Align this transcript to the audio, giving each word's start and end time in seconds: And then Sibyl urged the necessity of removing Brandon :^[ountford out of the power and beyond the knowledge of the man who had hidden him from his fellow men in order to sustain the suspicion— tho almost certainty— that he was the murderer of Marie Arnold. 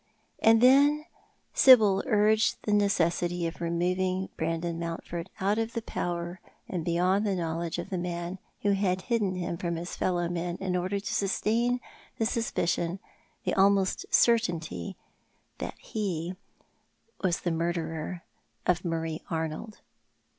And 0.39 0.61
then 0.61 1.05
Sibyl 1.53 2.03
urged 2.07 2.57
the 2.63 2.73
necessity 2.73 3.45
of 3.45 3.61
removing 3.61 4.29
Brandon 4.35 4.79
:^[ountford 4.79 5.27
out 5.39 5.59
of 5.59 5.73
the 5.73 5.81
power 5.83 6.41
and 6.67 6.83
beyond 6.83 7.23
the 7.23 7.35
knowledge 7.35 7.77
of 7.77 7.91
the 7.91 7.99
man 7.99 8.39
who 8.63 8.71
had 8.71 9.01
hidden 9.03 9.35
him 9.35 9.57
from 9.57 9.75
his 9.75 9.95
fellow 9.95 10.27
men 10.27 10.55
in 10.59 10.75
order 10.75 10.99
to 10.99 11.13
sustain 11.13 11.79
the 12.17 12.25
suspicion— 12.25 12.97
tho 13.45 13.53
almost 13.55 14.07
certainty— 14.09 14.97
that 15.59 15.77
he 15.77 16.35
was 17.23 17.41
the 17.41 17.51
murderer 17.51 18.23
of 18.65 18.83
Marie 18.83 19.21
Arnold. 19.29 19.81